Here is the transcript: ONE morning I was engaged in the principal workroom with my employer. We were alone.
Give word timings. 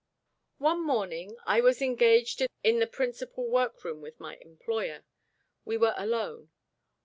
ONE 0.57 0.83
morning 0.83 1.37
I 1.45 1.61
was 1.61 1.79
engaged 1.79 2.41
in 2.63 2.79
the 2.79 2.87
principal 2.87 3.47
workroom 3.47 4.01
with 4.01 4.19
my 4.19 4.37
employer. 4.37 5.03
We 5.63 5.77
were 5.77 5.93
alone. 5.95 6.49